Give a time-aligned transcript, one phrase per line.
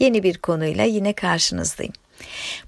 [0.00, 1.92] Yeni bir konuyla yine karşınızdayım.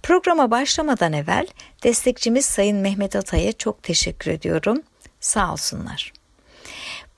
[0.02, 1.46] Programa başlamadan evvel
[1.82, 4.82] destekçimiz Sayın Mehmet Atay'a çok teşekkür ediyorum.
[5.20, 6.12] Sağ olsunlar.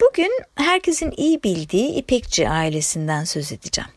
[0.01, 3.91] Bugün herkesin iyi bildiği İpekçi ailesinden söz edeceğim.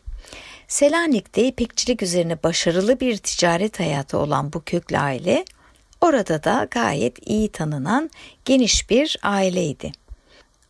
[0.68, 5.44] Selanik'te ipekçilik üzerine başarılı bir ticaret hayatı olan bu köklü aile,
[6.00, 8.10] orada da gayet iyi tanınan
[8.44, 9.92] geniş bir aileydi.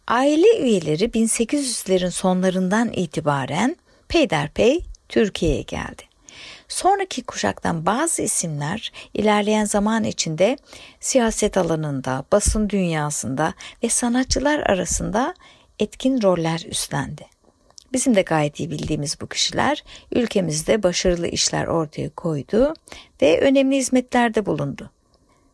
[0.07, 3.77] Aile üyeleri 1800'lerin sonlarından itibaren
[4.09, 6.03] peyderpey Türkiye'ye geldi.
[6.69, 10.57] Sonraki kuşaktan bazı isimler ilerleyen zaman içinde
[11.01, 15.35] siyaset alanında, basın dünyasında ve sanatçılar arasında
[15.79, 17.27] etkin roller üstlendi.
[17.93, 22.75] Bizim de gayet iyi bildiğimiz bu kişiler ülkemizde başarılı işler ortaya koydu
[23.23, 24.91] ve önemli hizmetlerde bulundu.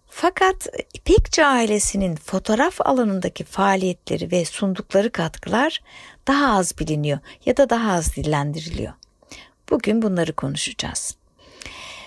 [0.09, 5.81] Fakat İpekçi ailesinin fotoğraf alanındaki faaliyetleri ve sundukları katkılar
[6.29, 8.93] daha az biliniyor ya da daha az dillendiriliyor.
[9.71, 11.17] Bugün bunları konuşacağız.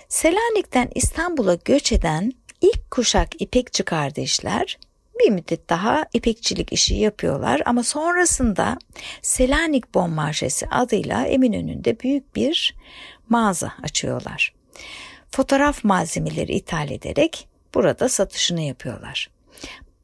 [0.09, 4.77] Selanik'ten İstanbul'a göç eden ilk kuşak İpekçi kardeşler
[5.19, 8.77] bir müddet daha ipekçilik işi yapıyorlar ama sonrasında
[9.21, 12.75] Selanik Bon Marşesi adıyla Eminönü'nde büyük bir
[13.29, 14.53] mağaza açıyorlar.
[15.31, 19.29] Fotoğraf malzemeleri ithal ederek burada satışını yapıyorlar.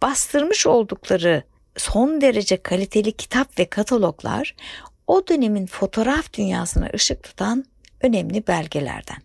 [0.01, 1.43] Bastırmış oldukları
[1.77, 4.55] son derece kaliteli kitap ve kataloglar
[5.07, 7.65] o dönemin fotoğraf dünyasına ışık tutan
[8.01, 9.17] önemli belgelerden.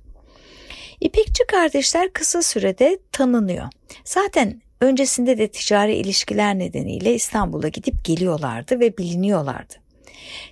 [1.00, 3.68] İpekçi kardeşler kısa sürede tanınıyor.
[4.04, 9.74] Zaten öncesinde de ticari ilişkiler nedeniyle İstanbul'a gidip geliyorlardı ve biliniyorlardı.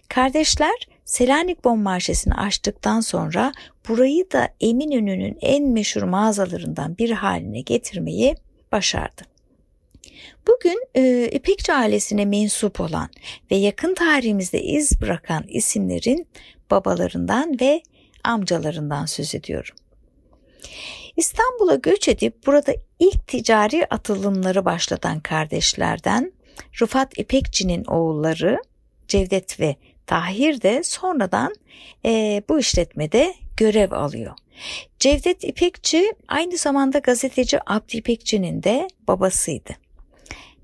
[0.09, 3.53] Kardeşler Selanik Bon Marşesi'ni açtıktan sonra
[3.89, 8.35] burayı da Eminönü'nün en meşhur mağazalarından bir haline getirmeyi
[8.73, 9.23] başardı.
[10.47, 13.09] Bugün e, İpekçi ailesine mensup olan
[13.51, 16.29] ve yakın tarihimizde iz bırakan isimlerin
[16.71, 17.83] babalarından ve
[18.25, 19.75] amcalarından söz ediyorum.
[21.17, 26.33] İstanbul'a göç edip burada ilk ticari atılımları başlatan kardeşlerden
[26.81, 28.59] Rıfat İpekçi'nin oğulları
[29.09, 31.55] Cevdet ve Tahir de sonradan
[32.05, 34.35] e, bu işletmede görev alıyor.
[34.99, 39.86] Cevdet İpekçi aynı zamanda gazeteci Abdi İpekçi'nin de babasıydı.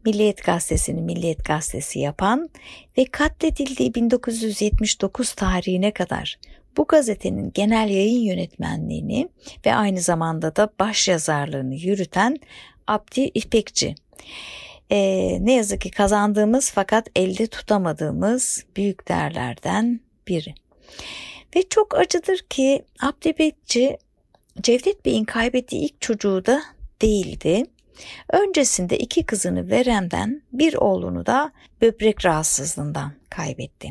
[0.04, 2.50] Milliyet Gazetesi'ni Milliyet Gazetesi yapan
[2.98, 6.38] ve katledildiği 1979 tarihine kadar
[6.76, 9.28] bu gazetenin genel yayın yönetmenliğini
[9.66, 12.36] ve aynı zamanda da baş yazarlığını yürüten
[12.86, 13.94] Abdi İpekçi.
[14.90, 20.54] Ee, ne yazık ki kazandığımız fakat elde tutamadığımız büyük değerlerden biri.
[21.56, 23.98] Ve çok acıdır ki Abdi İpekçi
[24.60, 26.62] Cevdet Bey'in kaybettiği ilk çocuğu da
[27.02, 27.64] değildi.
[28.32, 33.90] Öncesinde iki kızını verenden bir oğlunu da böbrek rahatsızlığından kaybetti.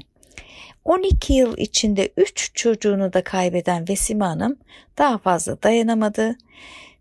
[0.86, 4.58] 12 yıl içinde 3 çocuğunu da kaybeden Vesime Hanım
[4.98, 6.36] daha fazla dayanamadı.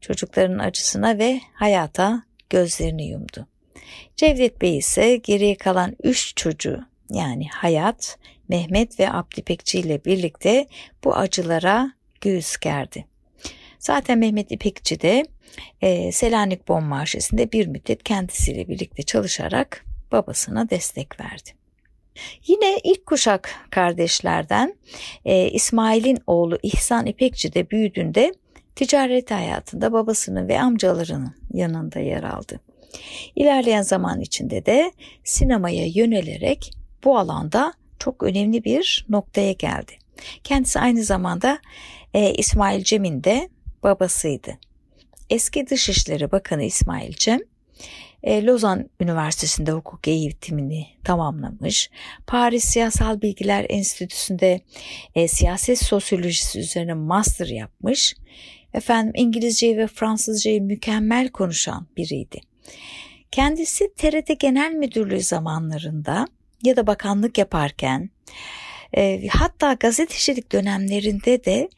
[0.00, 3.46] Çocukların acısına ve hayata gözlerini yumdu.
[4.16, 6.80] Cevdet Bey ise geriye kalan 3 çocuğu
[7.10, 8.18] yani Hayat,
[8.48, 10.66] Mehmet ve Abdi Pekçi ile birlikte
[11.04, 13.06] bu acılara göğüs gerdi.
[13.80, 15.24] Zaten Mehmet İpekçi de
[15.80, 21.50] e, Selanik Bon Marşesi'nde bir müddet kendisiyle birlikte çalışarak babasına destek verdi.
[22.46, 24.74] Yine ilk kuşak kardeşlerden
[25.24, 28.34] e, İsmail'in oğlu İhsan İpekçi de büyüdüğünde
[28.76, 32.60] ticaret hayatında babasının ve amcalarının yanında yer aldı.
[33.36, 34.92] İlerleyen zaman içinde de
[35.24, 36.70] sinemaya yönelerek
[37.04, 39.92] bu alanda çok önemli bir noktaya geldi.
[40.44, 41.58] Kendisi aynı zamanda
[42.14, 43.48] e, İsmail Cem'in de
[43.82, 44.58] babasıydı.
[45.30, 47.40] Eski Dışişleri Bakanı İsmail Cem,
[48.22, 51.90] e, Lozan Üniversitesi'nde hukuk eğitimini tamamlamış.
[52.26, 54.60] Paris Siyasal Bilgiler Enstitüsü'nde
[55.14, 58.16] e, siyaset sosyolojisi üzerine master yapmış.
[58.74, 62.40] Efendim İngilizceyi ve Fransızcayı mükemmel konuşan biriydi.
[63.30, 66.26] Kendisi TRT Genel Müdürlüğü zamanlarında
[66.64, 68.10] ya da bakanlık yaparken
[68.96, 71.68] e, hatta gazetecilik dönemlerinde de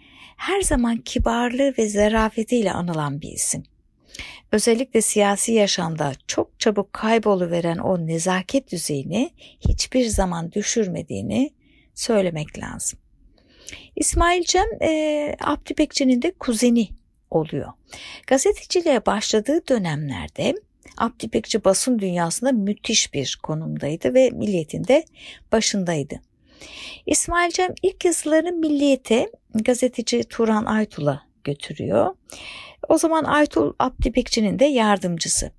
[0.43, 3.62] her zaman kibarlığı ve zarafetiyle anılan bir isim.
[4.53, 9.31] Özellikle siyasi yaşamda çok çabuk kayboluveren o nezaket düzeyini
[9.61, 11.50] hiçbir zaman düşürmediğini
[11.94, 12.99] söylemek lazım.
[13.97, 16.89] İsmail Cem e, Abdü Bekçi'nin de kuzeni
[17.31, 17.73] oluyor.
[18.27, 20.55] Gazeteciliğe başladığı dönemlerde
[20.97, 25.05] Abdü Bekçi basın dünyasında müthiş bir konumdaydı ve milliyetin de
[25.53, 26.21] başındaydı.
[27.06, 32.14] İsmail Cem ilk yazılarını Milliyet'e gazeteci Turan Aytul'a götürüyor.
[32.88, 35.53] O zaman Aytul Abdi Bekçi'nin de yardımcısı.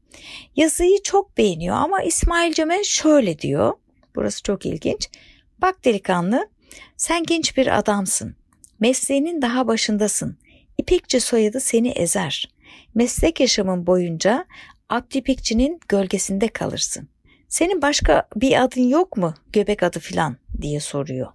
[0.56, 3.74] Yazıyı çok beğeniyor ama İsmail Cem'e şöyle diyor.
[4.16, 5.10] Burası çok ilginç.
[5.62, 6.50] Bak delikanlı
[6.98, 8.36] sen genç bir adamsın.
[8.80, 10.38] Mesleğinin daha başındasın.
[10.78, 12.50] İpekçi soyadı seni ezer.
[12.96, 14.46] Meslek yaşamın boyunca
[14.90, 17.10] Abdi İpekçi'nin gölgesinde kalırsın.
[17.54, 19.34] Senin başka bir adın yok mu?
[19.52, 21.28] Göbek adı filan diye soruyor.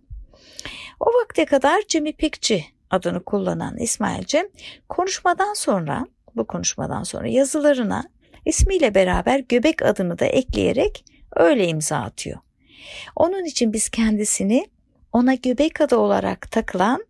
[1.01, 4.47] O vakte kadar Cem İpekçi adını kullanan İsmail Cem
[4.89, 6.07] konuşmadan sonra
[6.37, 8.05] bu konuşmadan sonra yazılarına
[8.45, 11.05] ismiyle beraber göbek adını da ekleyerek
[11.37, 12.39] öyle imza atıyor.
[13.17, 14.67] Onun için biz kendisini
[15.13, 17.05] ona göbek adı olarak takılan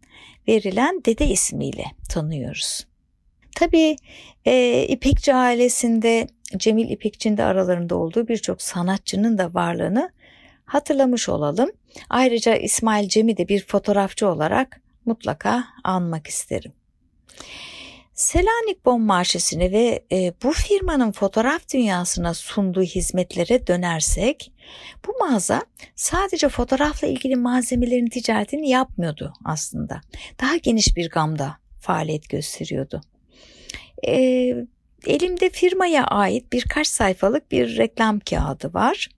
[0.48, 2.87] verilen dede ismiyle tanıyoruz.
[3.56, 3.96] Tabii
[4.44, 10.10] e, İpekçi ailesinde Cemil İpekçi'nin de aralarında olduğu birçok sanatçının da varlığını
[10.64, 11.70] hatırlamış olalım.
[12.10, 16.72] Ayrıca İsmail Cem'i de bir fotoğrafçı olarak mutlaka anmak isterim.
[18.14, 24.52] Selanik Bon Marşesi'ne ve e, bu firmanın fotoğraf dünyasına sunduğu hizmetlere dönersek
[25.06, 25.62] bu mağaza
[25.96, 30.00] sadece fotoğrafla ilgili malzemelerin ticaretini yapmıyordu aslında.
[30.40, 33.00] Daha geniş bir gamda faaliyet gösteriyordu.
[34.06, 34.14] E,
[35.06, 39.08] elimde firmaya ait birkaç sayfalık bir reklam kağıdı var.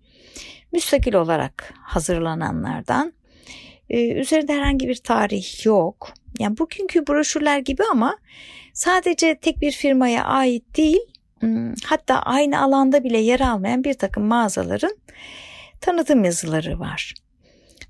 [0.73, 3.13] Müstakil olarak hazırlananlardan.
[3.91, 6.13] E, üzerinde herhangi bir tarih yok.
[6.39, 8.19] Yani bugünkü broşürler gibi ama
[8.73, 11.01] sadece tek bir firmaya ait değil,
[11.85, 14.97] hatta aynı alanda bile yer almayan bir takım mağazaların
[15.81, 17.15] tanıtım yazıları var.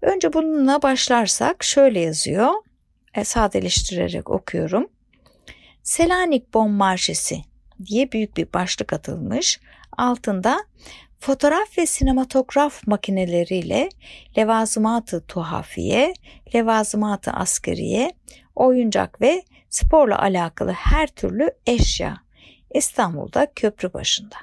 [0.03, 2.51] Önce bununla başlarsak şöyle yazıyor.
[3.15, 4.89] E, sadeleştirerek okuyorum.
[5.83, 7.43] Selanik Bon Marşesi
[7.87, 9.61] diye büyük bir başlık atılmış.
[9.99, 10.65] Altında
[11.19, 13.89] fotoğraf ve sinematograf makineleriyle
[14.39, 16.15] levazımatı tuhafiye,
[16.55, 18.13] levazımatı askeriye,
[18.57, 22.17] oyuncak ve sporla alakalı her türlü eşya
[22.75, 24.37] İstanbul'da köprü başında.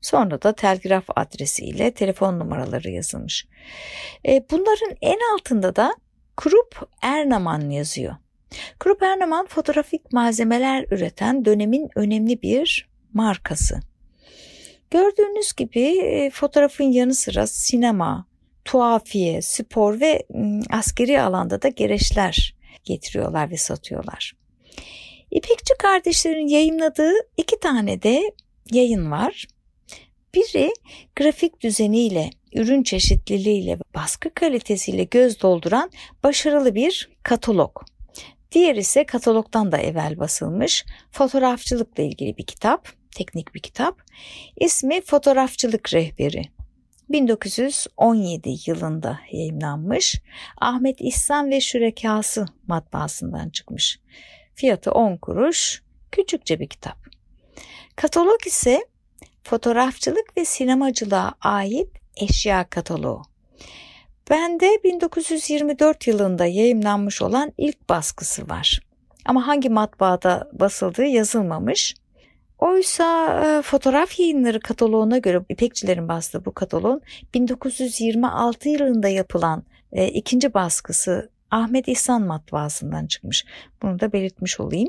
[0.00, 3.46] Sonra da telgraf adresiyle telefon numaraları yazılmış.
[4.28, 5.96] E, bunların en altında da
[6.36, 8.16] Krupp Ernaman yazıyor.
[8.78, 13.80] Krupp Ernaman fotoğrafik malzemeler üreten dönemin önemli bir markası.
[14.90, 18.26] Gördüğünüz gibi e, fotoğrafın yanı sıra sinema,
[18.64, 20.26] tuhafiye, spor ve
[20.70, 22.54] askeri alanda da gereçler
[22.84, 24.32] getiriyorlar ve satıyorlar.
[25.30, 28.32] İpekçi kardeşlerin yayınladığı iki tane de
[28.72, 29.46] yayın var.
[30.34, 30.72] Biri
[31.16, 35.90] grafik düzeniyle, ürün çeşitliliğiyle, baskı kalitesiyle göz dolduran
[36.24, 37.91] başarılı bir katalog.
[38.52, 44.02] Diğer ise katalogdan da evvel basılmış fotoğrafçılıkla ilgili bir kitap, teknik bir kitap.
[44.56, 46.42] İsmi Fotoğrafçılık Rehberi.
[47.08, 50.22] 1917 yılında yayınlanmış.
[50.60, 54.00] Ahmet İhsan ve Şürekası matbaasından çıkmış.
[54.54, 55.82] Fiyatı 10 kuruş.
[56.12, 56.96] Küçükçe bir kitap.
[57.96, 58.86] Katalog ise
[59.44, 63.31] fotoğrafçılık ve sinemacılığa ait eşya kataloğu.
[64.30, 68.80] Bende 1924 yılında yayımlanmış olan ilk baskısı var.
[69.24, 71.94] Ama hangi matbaada basıldığı yazılmamış.
[72.58, 77.00] Oysa e, fotoğraf yayınları kataloğuna göre İpekçilerin bastığı bu kataloğun
[77.34, 83.44] 1926 yılında yapılan e, ikinci baskısı Ahmet İhsan matbaasından çıkmış.
[83.82, 84.88] Bunu da belirtmiş olayım.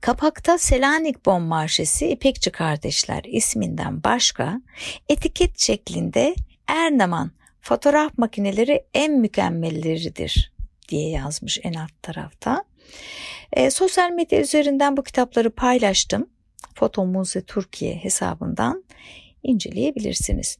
[0.00, 4.60] Kapakta Selanik Bon Marşesi İpekçi Kardeşler isminden başka
[5.08, 6.34] etiket şeklinde
[6.66, 7.30] Ernaman
[7.64, 10.52] fotoğraf makineleri en mükemmelleridir
[10.88, 12.64] diye yazmış en alt tarafta.
[13.52, 16.30] E, sosyal medya üzerinden bu kitapları paylaştım.
[16.74, 18.84] Foto Muze Türkiye hesabından
[19.42, 20.58] inceleyebilirsiniz.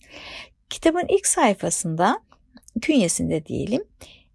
[0.71, 2.21] Kitabın ilk sayfasında
[2.81, 3.85] künyesinde diyelim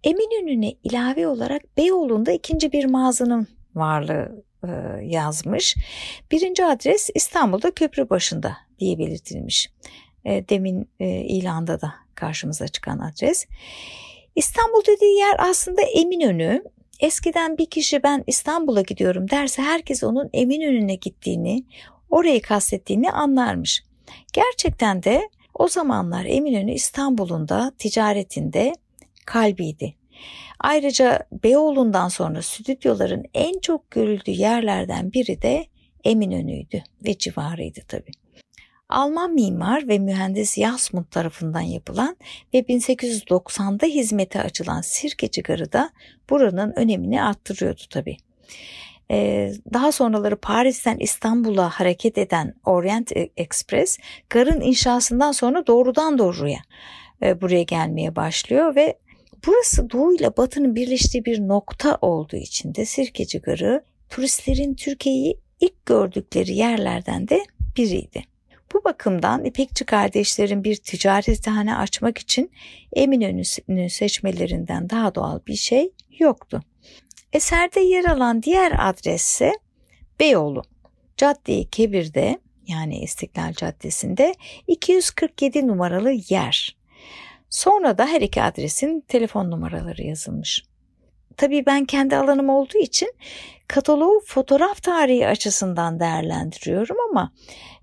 [0.04, 4.68] Eminönü'ne ilave olarak Beyoğlu'nda ikinci bir mağazanın varlığı e,
[5.02, 5.76] yazmış.
[6.30, 9.70] Birinci adres İstanbul'da köprü başında diye belirtilmiş.
[10.24, 13.46] E, demin e, ilanda da karşımıza çıkan adres.
[14.36, 16.64] İstanbul dediği yer aslında Eminönü.
[17.00, 21.64] Eskiden bir kişi ben İstanbul'a gidiyorum derse herkes onun Eminönü'ne gittiğini,
[22.10, 23.84] orayı kastettiğini anlarmış.
[24.32, 28.72] Gerçekten de o zamanlar Eminönü İstanbul'un da ticaretinde
[29.26, 29.94] kalbiydi.
[30.60, 35.66] Ayrıca Beyoğlu'ndan sonra stüdyoların en çok görüldüğü yerlerden biri de
[36.04, 38.19] Eminönü'ydü ve civarıydı tabii.
[38.90, 42.16] Alman mimar ve mühendis Jasmund tarafından yapılan
[42.54, 45.90] ve 1890'da hizmete açılan Sirkeci Garı da
[46.30, 48.16] buranın önemini arttırıyordu tabii.
[49.10, 53.98] Ee, daha sonraları Paris'ten İstanbul'a hareket eden Orient Express
[54.30, 56.58] garın inşasından sonra doğrudan doğruya
[57.22, 58.98] e, buraya gelmeye başlıyor ve
[59.46, 65.86] burası doğu ile batının birleştiği bir nokta olduğu için de Sirkeci Garı turistlerin Türkiye'yi ilk
[65.86, 67.44] gördükleri yerlerden de
[67.76, 68.24] biriydi.
[68.74, 72.52] Bu bakımdan İpekçi kardeşlerin bir ticarethane açmak için
[72.92, 76.62] Eminönü'nü seçmelerinden daha doğal bir şey yoktu.
[77.32, 79.52] Eserde yer alan diğer adresse
[80.20, 80.62] Beyoğlu.
[81.16, 84.34] Cadde-i Kebir'de yani İstiklal Caddesi'nde
[84.66, 86.76] 247 numaralı yer.
[87.50, 90.62] Sonra da her iki adresin telefon numaraları yazılmış.
[91.40, 93.12] Tabii ben kendi alanım olduğu için
[93.68, 97.32] kataloğu fotoğraf tarihi açısından değerlendiriyorum ama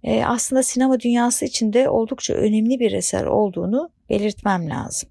[0.03, 5.09] e, aslında sinema dünyası içinde oldukça önemli bir eser olduğunu belirtmem lazım.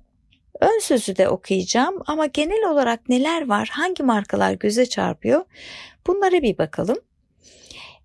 [0.60, 5.44] Ön sözü de okuyacağım ama genel olarak neler var, hangi markalar göze çarpıyor
[6.06, 6.98] bunlara bir bakalım.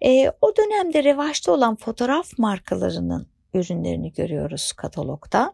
[0.05, 5.53] E, o dönemde revaçta olan fotoğraf markalarının ürünlerini görüyoruz katalogda.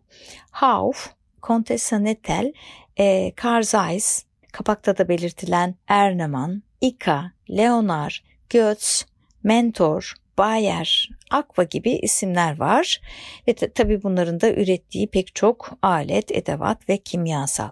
[0.51, 1.09] Hauf,
[1.43, 2.53] Contessa Nettel,
[2.99, 4.26] e, Carl Zeiss,
[4.57, 8.11] kapakta da belirtilen Erneman, Ika, Leonard,
[8.49, 9.05] Götz,
[9.43, 13.01] Mentor, Bayer, Aqua gibi isimler var
[13.47, 17.69] ve tabi bunların da ürettiği pek çok alet, edevat ve kimyasal.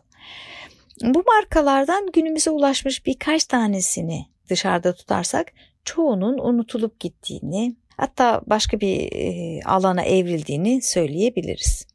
[1.01, 5.53] Bu markalardan günümüze ulaşmış birkaç tanesini dışarıda tutarsak
[5.85, 11.87] çoğunun unutulup gittiğini hatta başka bir e, alana evrildiğini söyleyebiliriz.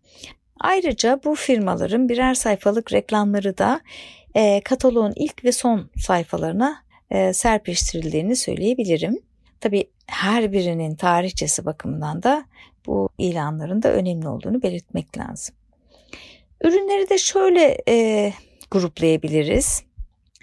[0.61, 3.81] Ayrıca bu firmaların birer sayfalık reklamları da
[4.35, 9.19] e, kataloğun ilk ve son sayfalarına e, serpiştirildiğini söyleyebilirim.
[9.61, 12.45] Tabi her birinin tarihçesi bakımından da
[12.87, 15.55] bu ilanların da önemli olduğunu belirtmek lazım.
[16.65, 18.33] Ürünleri de şöyle e,
[18.71, 19.83] gruplayabiliriz.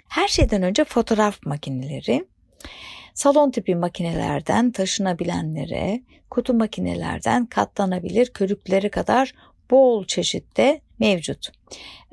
[0.08, 2.26] Her şeyden önce fotoğraf makineleri,
[3.14, 9.34] salon tipi makinelerden taşınabilenlere, kutu makinelerden katlanabilir körüklere kadar
[9.70, 11.52] bol çeşitte mevcut.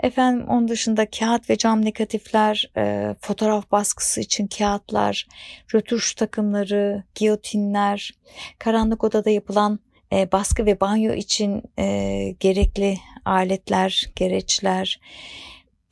[0.03, 5.27] Efendim onun dışında kağıt ve cam negatifler, e, fotoğraf baskısı için kağıtlar,
[5.75, 8.11] rötuş takımları, giyotinler,
[8.59, 9.79] karanlık odada yapılan
[10.13, 14.99] e, baskı ve banyo için e, gerekli aletler, gereçler.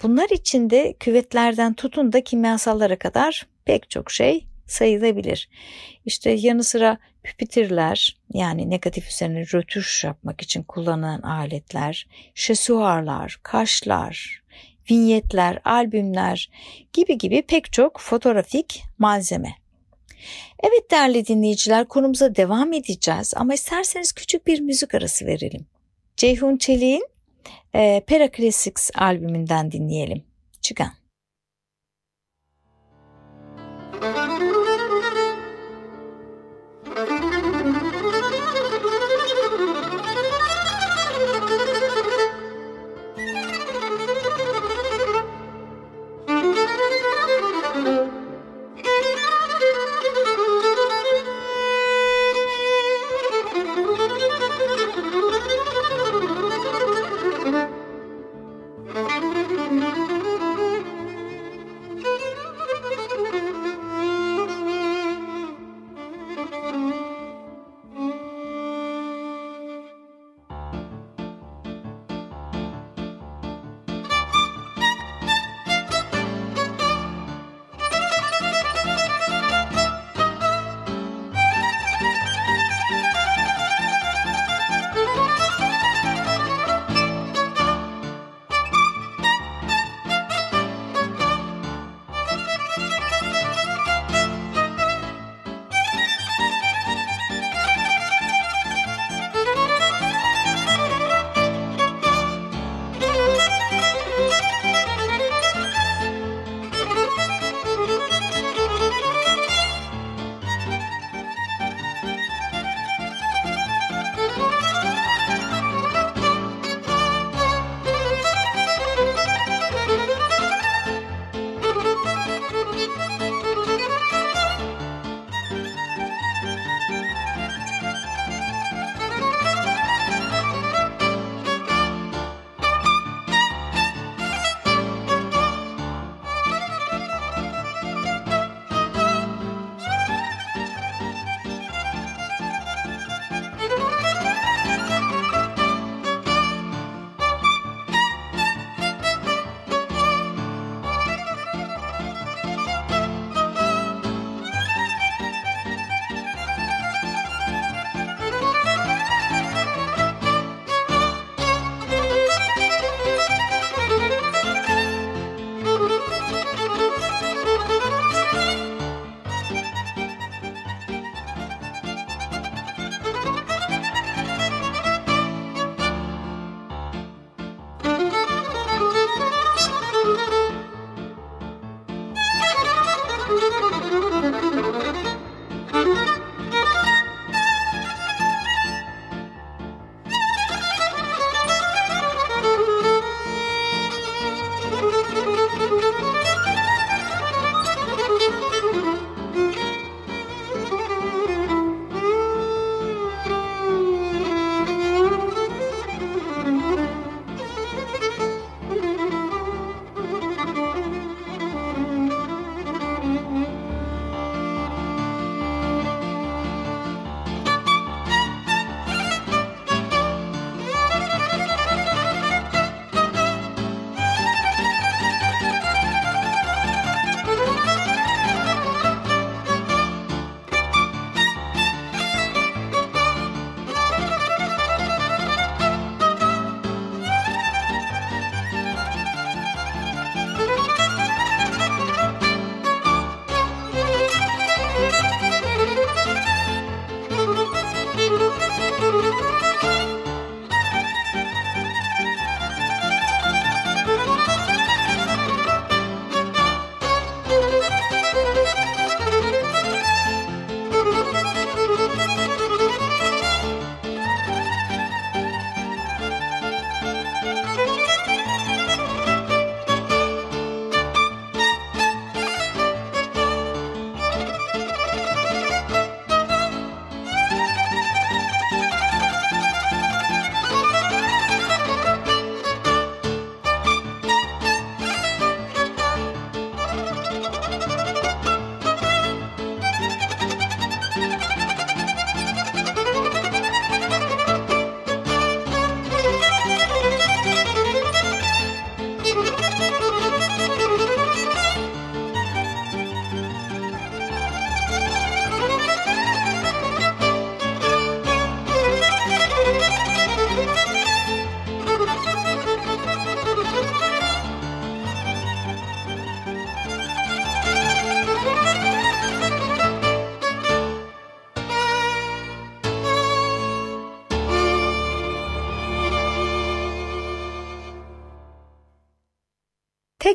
[0.03, 5.49] Bunlar içinde küvetlerden tutun da kimyasallara kadar pek çok şey sayılabilir.
[6.05, 14.43] İşte yanı sıra püpitirler yani negatif üzerine rötuş yapmak için kullanılan aletler, şesuarlar, kaşlar,
[14.91, 16.49] vinyetler, albümler
[16.93, 19.55] gibi gibi pek çok fotoğrafik malzeme.
[20.63, 25.65] Evet değerli dinleyiciler konumuza devam edeceğiz ama isterseniz küçük bir müzik arası verelim.
[26.17, 27.07] Ceyhun Çelik'in
[27.75, 30.23] e, Pera Classics albümünden dinleyelim.
[30.61, 31.02] Çıkan.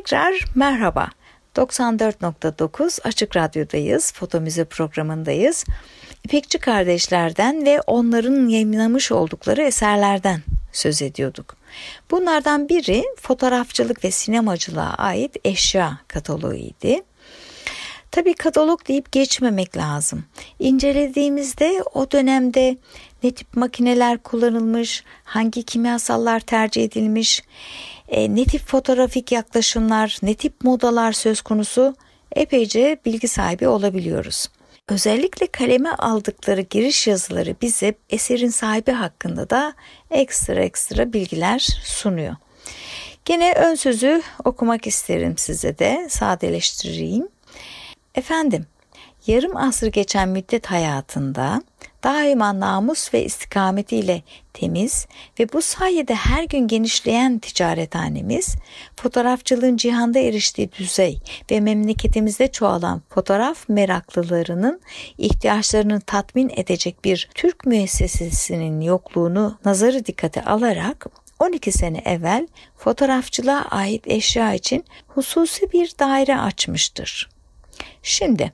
[0.09, 1.09] Tekrar merhaba.
[1.55, 4.13] 94.9 Açık Radyo'dayız.
[4.13, 5.65] Foto Müze programındayız.
[6.23, 10.41] İpekçi kardeşlerden ve onların yayınlamış oldukları eserlerden
[10.71, 11.55] söz ediyorduk.
[12.11, 17.03] Bunlardan biri fotoğrafçılık ve sinemacılığa ait eşya kataloğuydu.
[18.11, 20.23] Tabii katalog deyip geçmemek lazım.
[20.59, 22.77] İncelediğimizde o dönemde
[23.23, 27.43] ne tip makineler kullanılmış, hangi kimyasallar tercih edilmiş,
[28.09, 31.95] e, ne tip fotoğrafik yaklaşımlar, ne tip modalar söz konusu
[32.35, 34.47] epeyce bilgi sahibi olabiliyoruz.
[34.89, 39.73] Özellikle kaleme aldıkları giriş yazıları bize eserin sahibi hakkında da
[40.11, 42.35] ekstra ekstra bilgiler sunuyor.
[43.25, 47.27] Gene ön sözü okumak isterim size de sadeleştireyim.
[48.15, 48.65] Efendim,
[49.27, 51.61] yarım asır geçen müddet hayatında
[52.03, 54.21] daima namus ve istikametiyle
[54.53, 55.07] temiz
[55.39, 58.55] ve bu sayede her gün genişleyen ticarethanemiz,
[58.95, 61.19] fotoğrafçılığın cihanda eriştiği düzey
[61.51, 64.81] ve memleketimizde çoğalan fotoğraf meraklılarının
[65.17, 71.05] ihtiyaçlarını tatmin edecek bir Türk müessesesinin yokluğunu nazarı dikkate alarak
[71.39, 77.29] 12 sene evvel fotoğrafçılığa ait eşya için hususi bir daire açmıştır.
[78.03, 78.53] Şimdi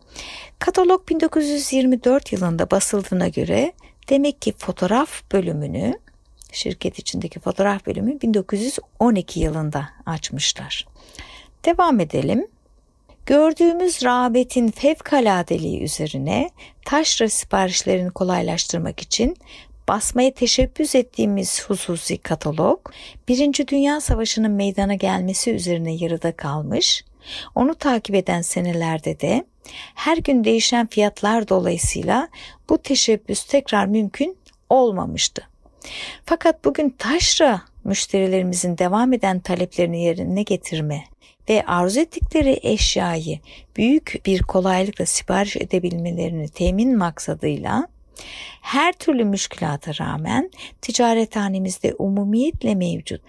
[0.60, 3.74] katalog 1924 yılında basıldığına göre
[4.10, 6.00] demek ki fotoğraf bölümünü
[6.52, 10.86] şirket içindeki fotoğraf bölümü 1912 yılında açmışlar.
[11.66, 12.48] Devam edelim.
[13.26, 16.50] Gördüğümüz rağbetin fevkaladeliği üzerine
[16.86, 19.38] taşra siparişlerini kolaylaştırmak için
[19.88, 22.80] basmaya teşebbüs ettiğimiz hususi katalog,
[23.28, 27.04] Birinci Dünya Savaşı'nın meydana gelmesi üzerine yarıda kalmış,
[27.56, 29.46] onu takip eden senelerde de
[29.96, 32.28] her gün değişen fiyatlar dolayısıyla
[32.70, 34.38] bu teşebbüs tekrar mümkün
[34.70, 35.48] olmamıştı.
[36.26, 41.04] Fakat bugün taşra müşterilerimizin devam eden taleplerini yerine getirme
[41.50, 43.40] ve arzu ettikleri eşyayı
[43.78, 47.88] büyük bir kolaylıkla sipariş edebilmelerini temin maksadıyla
[48.62, 50.52] her türlü müşkülata rağmen
[50.82, 53.22] ticarethanemizde umumiyetle mevcut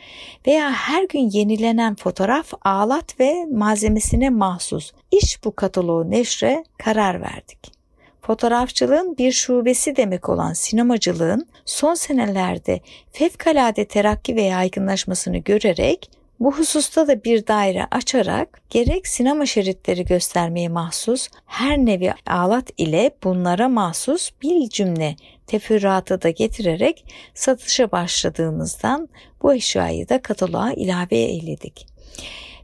[0.47, 7.77] veya her gün yenilenen fotoğraf, ağlat ve malzemesine mahsus iş bu kataloğu neşre karar verdik.
[8.23, 12.81] Fotoğrafçılığın bir şubesi demek olan sinemacılığın son senelerde
[13.13, 20.69] fevkalade terakki ve yaygınlaşmasını görerek Bu hususta da bir daire açarak gerek sinema şeritleri göstermeye
[20.69, 29.09] mahsus her nevi alat ile bunlara mahsus bir cümle teferruatı da getirerek satışa başladığımızdan
[29.43, 31.87] bu eşyayı da kataloğa ilave eyledik.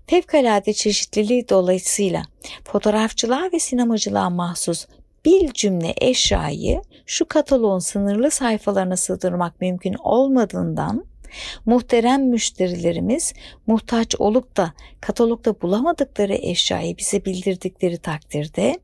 [0.06, 2.22] Fevkalade çeşitliliği dolayısıyla
[2.64, 4.86] fotoğrafçılığa ve sinemacılığa mahsus
[5.24, 11.11] bir cümle eşyayı şu kataloğun sınırlı sayfalarına sığdırmak mümkün olmadığından
[11.66, 13.34] muhterem müşterilerimiz
[13.66, 18.78] muhtaç olup da katalogda bulamadıkları eşyayı bize bildirdikleri takdirde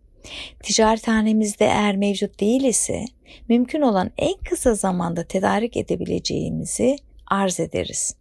[0.62, 3.04] ticarethanemizde eğer mevcut değil ise
[3.48, 8.14] mümkün olan en kısa zamanda tedarik edebileceğimizi arz ederiz.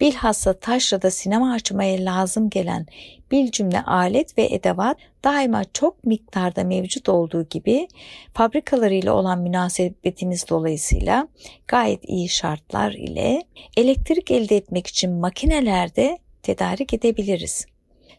[0.00, 2.86] Bilhassa taşrada sinema açmaya lazım gelen
[3.30, 7.88] bir cümle alet ve edevat daima çok miktarda mevcut olduğu gibi
[8.34, 11.28] fabrikalarıyla olan münasebetimiz dolayısıyla
[11.68, 13.42] gayet iyi şartlar ile
[13.76, 17.66] elektrik elde etmek için makinelerde tedarik edebiliriz.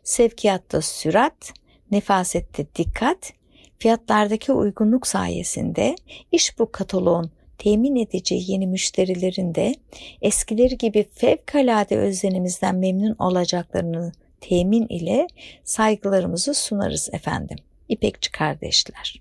[0.04, 1.54] Sevkiyatta sürat,
[1.92, 3.34] nefasette dikkat,
[3.78, 5.96] fiyatlardaki uygunluk sayesinde
[6.32, 9.76] iş bu kataloğun temin edeceği yeni müşterilerin de
[10.22, 15.28] eskileri gibi fevkalade özlenimizden memnun olacaklarını temin ile
[15.64, 17.58] saygılarımızı sunarız efendim.
[17.90, 19.20] İpekçi kardeşler.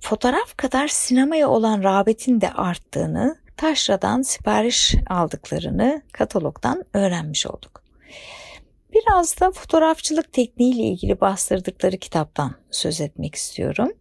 [0.00, 7.82] Fotoğraf kadar sinemaya olan rağbetin de arttığını, taşradan sipariş aldıklarını katalogdan öğrenmiş olduk.
[8.94, 13.92] Biraz da fotoğrafçılık tekniğiyle ilgili bastırdıkları kitaptan söz etmek istiyorum.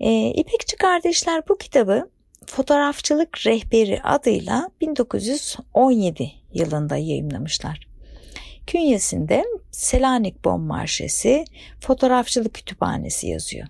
[0.00, 2.10] Ee, İpekçi kardeşler bu kitabı
[2.46, 7.88] Fotoğrafçılık Rehberi adıyla 1917 yılında yayımlamışlar.
[8.66, 11.44] Künyesinde Selanik Bon Marşesi
[11.80, 13.66] Fotoğrafçılık Kütüphanesi yazıyor.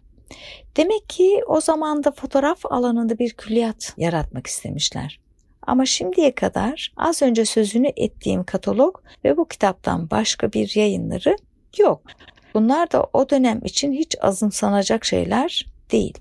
[0.77, 5.21] Demek ki o zaman da fotoğraf alanında bir külliyat yaratmak istemişler.
[5.67, 11.37] Ama şimdiye kadar az önce sözünü ettiğim katalog ve bu kitaptan başka bir yayınları
[11.79, 12.03] yok.
[12.55, 16.19] Bunlar da o dönem için hiç azımsanacak şeyler değil.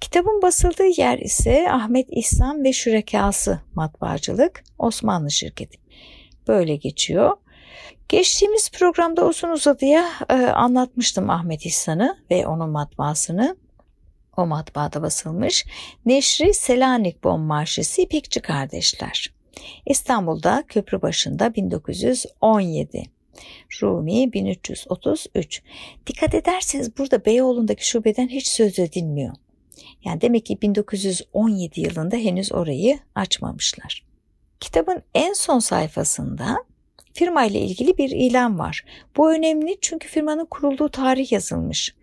[0.00, 5.78] Kitabın basıldığı yer ise Ahmet İhsan ve Şürekası Matbaacılık Osmanlı şirketi.
[6.48, 7.36] Böyle geçiyor.
[8.08, 13.56] Geçtiğimiz programda uzun uzadıya e, anlatmıştım Ahmet İhsan'ı ve onun matbaasını.
[14.36, 15.66] O matbaada basılmış.
[16.06, 19.32] Neşri Selanik Bon Marşesi İpekçi Kardeşler.
[19.86, 23.02] İstanbul'da köprü başında 1917.
[23.82, 25.62] Rumi 1333.
[26.06, 29.34] Dikkat ederseniz burada Beyoğlu'ndaki şubeden hiç söz edilmiyor.
[30.04, 34.04] Yani demek ki 1917 yılında henüz orayı açmamışlar.
[34.60, 36.56] Kitabın en son sayfasında
[37.12, 38.84] firma ile ilgili bir ilan var.
[39.16, 41.94] Bu önemli çünkü firmanın kurulduğu tarih yazılmış.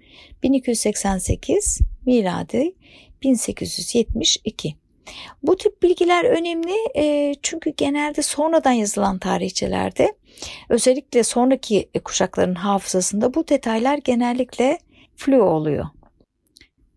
[0.44, 2.76] 1288 miladi
[3.24, 4.76] 1872.
[5.44, 10.16] Bu tip bilgiler önemli e, çünkü genelde sonradan yazılan tarihçelerde
[10.70, 14.80] özellikle sonraki kuşakların hafızasında bu detaylar genellikle
[15.16, 15.86] flu oluyor.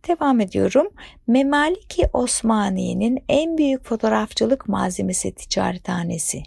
[0.09, 0.89] Devam ediyorum.
[1.27, 6.43] Memaliki Osmaniye'nin en büyük fotoğrafçılık malzemesi ticarethanesi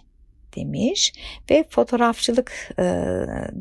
[0.55, 1.13] demiş
[1.49, 2.83] ve fotoğrafçılık e,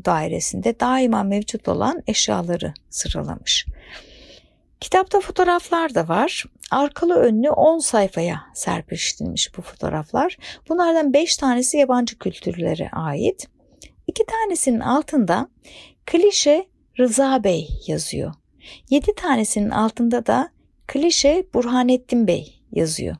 [0.05, 3.65] dairesinde daima mevcut olan eşyaları sıralamış.
[4.79, 6.45] Kitapta fotoğraflar da var.
[6.71, 10.37] Arkalı önlü 10 sayfaya serpiştirilmiş bu fotoğraflar.
[10.69, 13.47] Bunlardan 5 tanesi yabancı kültürlere ait.
[14.07, 15.49] 2 tanesinin altında
[16.05, 16.65] klişe
[16.99, 18.33] Rıza Bey yazıyor.
[18.89, 20.49] 7 tanesinin altında da
[20.87, 23.15] klişe Burhanettin Bey yazıyor.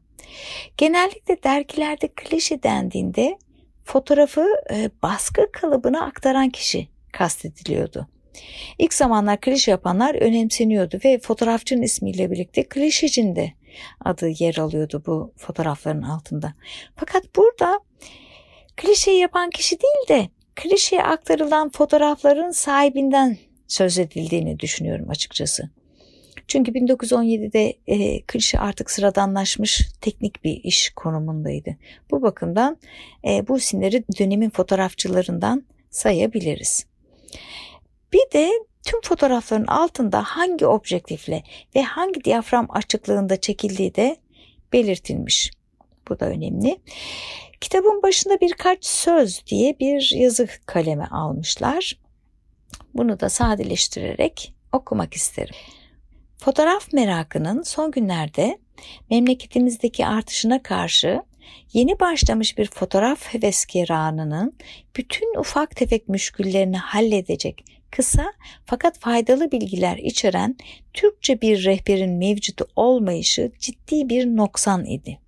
[0.78, 3.38] Genellikle dergilerde klişe dendiğinde
[3.84, 8.08] fotoğrafı e, baskı kalıbına aktaran kişi kastediliyordu.
[8.80, 13.54] İlk zamanlar klişe yapanlar önemseniyordu ve fotoğrafçının ismiyle birlikte klişecin de
[14.06, 16.54] adı yer alıyordu bu fotoğrafların altında.
[16.96, 17.80] Fakat burada
[18.78, 23.38] klişeyi yapan kişi değil de klişeye aktarılan fotoğrafların sahibinden
[23.72, 25.70] söz edildiğini düşünüyorum açıkçası.
[26.48, 31.76] Çünkü 1917'de e, klişe artık sıradanlaşmış teknik bir iş konumundaydı.
[32.12, 32.78] Bu bakımdan
[33.28, 36.86] e, bu isimleri dönemin fotoğrafçılarından sayabiliriz.
[38.14, 38.52] Bir de
[38.84, 41.44] tüm fotoğrafların altında hangi objektifle
[41.76, 44.18] ve hangi diyafram açıklığında çekildiği de
[44.74, 45.52] belirtilmiş.
[46.10, 46.78] Bu da önemli.
[47.62, 52.01] Kitabın başında birkaç söz diye bir yazı kaleme almışlar.
[52.94, 55.56] Bunu da sadeleştirerek okumak isterim.
[56.38, 58.58] Fotoğraf merakının son günlerde
[59.10, 61.22] memleketimizdeki artışına karşı
[61.74, 64.58] yeni başlamış bir fotoğraf heveskeranının
[64.98, 68.34] bütün ufak tefek müşküllerini halledecek kısa
[68.66, 70.58] fakat faydalı bilgiler içeren
[70.94, 75.20] Türkçe bir rehberin mevcudu olmayışı ciddi bir noksan idi.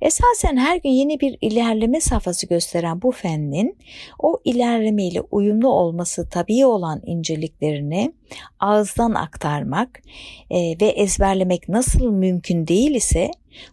[0.00, 3.78] Esasen her gün yeni bir ilerleme safhası gösteren bu fennin
[4.18, 8.12] o ilerlemeyle uyumlu olması tabii olan inceliklerini
[8.60, 10.02] ağızdan aktarmak
[10.50, 13.30] e, ve ezberlemek nasıl mümkün değil ise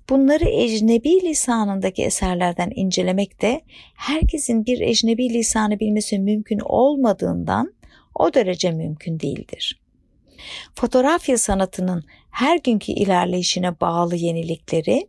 [0.10, 3.62] bunları ecnebi lisanındaki eserlerden incelemek de
[3.96, 7.74] herkesin bir ecnebi lisanı bilmesi mümkün olmadığından
[8.16, 9.82] o derece mümkün değildir.
[10.76, 15.08] Fotoğrafya sanatının her günkü ilerleyişine bağlı yenilikleri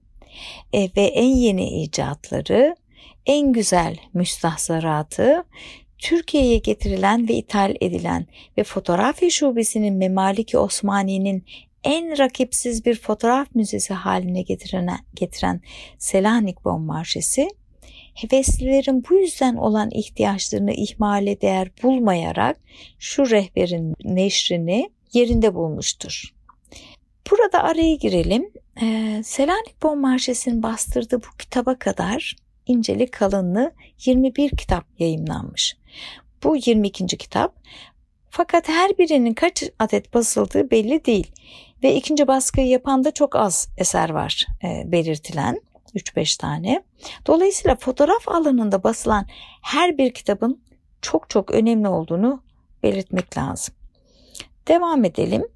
[0.73, 2.77] e, ve en yeni icatları,
[3.27, 5.45] en güzel müstahzaratı,
[5.99, 8.27] Türkiye'ye getirilen ve ithal edilen
[8.59, 11.45] ve fotoğrafya şubesinin Memaliki Osmani'nin
[11.85, 15.61] en rakipsiz bir fotoğraf müzesi haline getiren, getiren
[15.99, 17.49] Selanik Bon Marşesi,
[18.15, 22.61] heveslilerin bu yüzden olan ihtiyaçlarını ihmale değer bulmayarak
[22.99, 26.35] şu rehberin neşrini yerinde bulmuştur.
[27.31, 28.51] Burada araya girelim.
[28.83, 33.73] Ee, Selanik Bon Marşesi'nin bastırdığı bu kitaba kadar inceli kalınlığı
[34.05, 35.77] 21 kitap yayımlanmış.
[36.45, 37.07] Bu 22.
[37.07, 37.55] kitap
[38.31, 41.33] fakat her birinin kaç adet basıldığı belli değil
[41.83, 45.61] ve ikinci baskıyı yapan da çok az eser var e, belirtilen
[45.95, 46.83] 3-5 tane.
[47.27, 49.27] Dolayısıyla fotoğraf alanında basılan
[49.63, 50.63] her bir kitabın
[51.03, 52.43] çok çok önemli olduğunu
[52.83, 53.75] belirtmek lazım.
[54.69, 55.54] Devam edelim.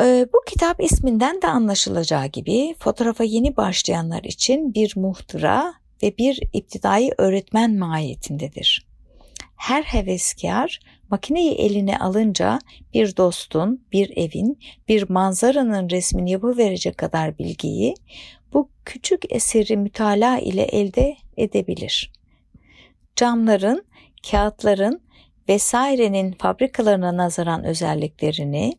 [0.00, 6.40] Ee, bu kitap isminden de anlaşılacağı gibi fotoğrafa yeni başlayanlar için bir muhtıra ve bir
[6.52, 8.86] iptidai öğretmen mahiyetindedir.
[9.56, 12.58] Her heveskar makineyi eline alınca
[12.94, 17.94] bir dostun, bir evin, bir manzaranın resmini yapıverecek kadar bilgiyi
[18.52, 22.12] bu küçük eseri mütalaa ile elde edebilir.
[23.16, 23.84] Camların,
[24.30, 25.00] kağıtların
[25.48, 28.72] vesairenin fabrikalarına nazaran özelliklerini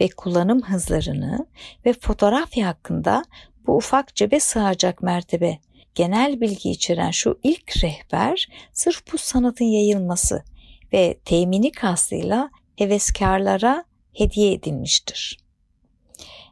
[0.00, 1.46] ve kullanım hızlarını
[1.86, 3.24] ve fotoğrafya hakkında
[3.66, 5.58] bu ufak cebe sığacak mertebe
[5.94, 10.44] genel bilgi içeren şu ilk rehber sırf bu sanatın yayılması
[10.92, 15.38] ve temini kastıyla heveskarlara hediye edilmiştir.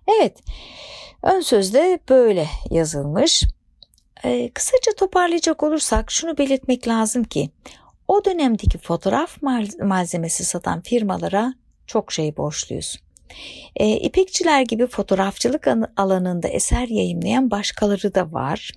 [0.07, 0.39] Evet,
[1.23, 3.45] ön sözde böyle yazılmış.
[4.25, 7.51] Ee, kısaca toparlayacak olursak şunu belirtmek lazım ki
[8.09, 9.43] o dönemdeki fotoğraf
[9.83, 11.55] malzemesi satan firmalara
[11.87, 12.97] çok şey borçluyuz.
[13.77, 18.71] E, İpekçiler gibi fotoğrafçılık alanında eser yayımlayan başkaları da var.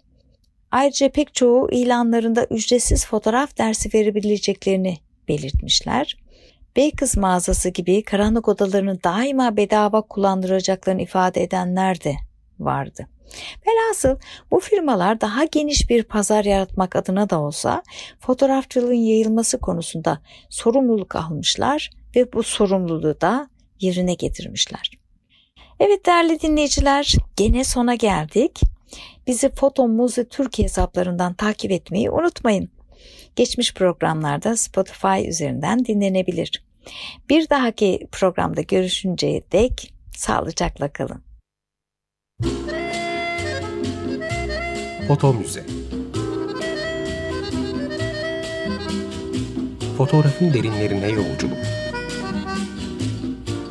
[0.72, 6.18] Ayrıca pek çoğu ilanlarında ücretsiz fotoğraf dersi verebileceklerini belirtmişler.
[6.76, 12.16] Beyköz mağazası gibi karanlık odalarını daima bedava kullandıracaklarını ifade edenler de
[12.60, 13.08] vardı.
[13.68, 14.18] Velhasıl
[14.52, 17.84] bu firmalar daha geniş bir pazar yaratmak adına da olsa
[18.20, 23.50] fotoğrafçılığın yayılması konusunda sorumluluk almışlar ve bu sorumluluğu da
[23.84, 24.92] yerine getirmişler.
[25.80, 28.62] Evet değerli dinleyiciler gene sona geldik.
[29.28, 32.70] Bizi Foto Muzi Türkiye hesaplarından takip etmeyi unutmayın.
[33.36, 36.64] Geçmiş programlarda Spotify üzerinden dinlenebilir.
[37.30, 41.24] Bir dahaki programda görüşünceye dek sağlıcakla kalın.
[45.08, 45.66] Foto Müze
[49.98, 51.83] Fotoğrafın derinlerine yolculuk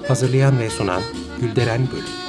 [0.09, 1.03] Hazırlayan ve sunan
[1.41, 2.22] Gülderen Bölüm